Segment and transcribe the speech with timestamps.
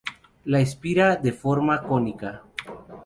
[0.45, 2.41] La espira de forma cónica.